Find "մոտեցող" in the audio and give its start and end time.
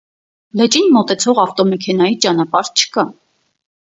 0.95-1.41